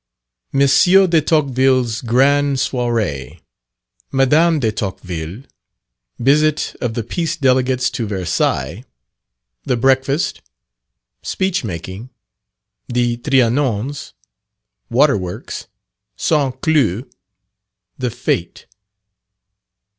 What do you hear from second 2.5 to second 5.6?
Soiree Madame de Tocqueville